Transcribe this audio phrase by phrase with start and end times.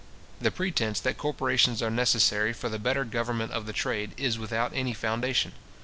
[0.41, 4.71] The pretence that corporations are necessary for the better government of the trade, is without
[4.73, 5.51] any foundation.